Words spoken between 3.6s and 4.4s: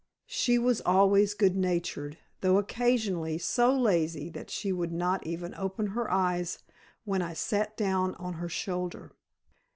lazy